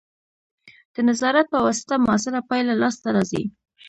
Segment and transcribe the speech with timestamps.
[0.93, 3.43] د نظارت په واسطه مؤثره پایله لاسته راځي.